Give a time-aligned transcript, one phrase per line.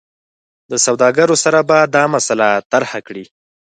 [0.69, 3.25] له سوداګرو سره به دا مسله طرحه کړي.